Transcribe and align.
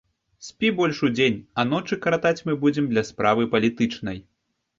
Спі 0.45 0.69
больш 0.77 1.01
удзень, 1.07 1.37
а 1.59 1.65
ночы 1.73 1.99
каратаць 2.07 2.43
мы 2.49 2.57
будзем 2.65 2.89
для 2.95 3.05
справы 3.11 3.47
палітычнай. 3.53 4.17